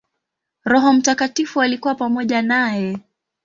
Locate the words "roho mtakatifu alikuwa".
0.63-1.95